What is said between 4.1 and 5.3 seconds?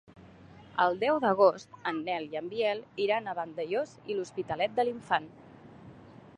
i l'Hospitalet de l'Infant.